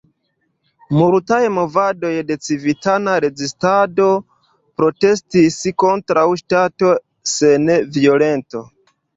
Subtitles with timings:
[0.99, 4.07] Multaj movadoj de civitana rezistado
[4.81, 6.93] protestis kontraŭ ŝtato
[7.37, 8.67] sen violento.